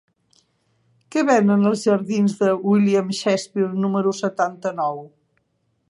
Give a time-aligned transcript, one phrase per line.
[1.15, 5.03] Què venen als jardins de William Shakespeare número setanta-nou?